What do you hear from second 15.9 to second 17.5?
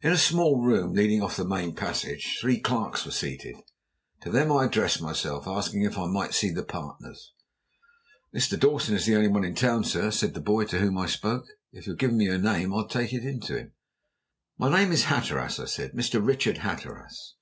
"Mr. Richard Hatteras."